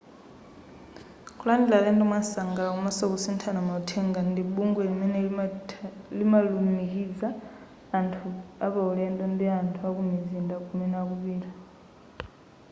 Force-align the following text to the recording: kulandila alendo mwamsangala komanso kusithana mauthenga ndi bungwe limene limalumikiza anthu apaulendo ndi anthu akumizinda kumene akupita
kulandila 1.39 1.75
alendo 1.77 2.03
mwamsangala 2.07 2.69
komanso 2.75 3.03
kusithana 3.11 3.59
mauthenga 3.69 4.19
ndi 4.29 4.41
bungwe 4.53 4.81
limene 4.89 5.17
limalumikiza 6.17 7.29
anthu 7.99 8.27
apaulendo 8.65 9.23
ndi 9.33 9.45
anthu 9.59 9.81
akumizinda 9.89 10.55
kumene 10.65 10.95
akupita 11.03 11.49